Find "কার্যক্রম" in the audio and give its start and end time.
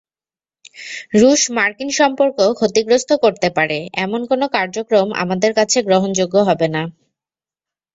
4.55-5.07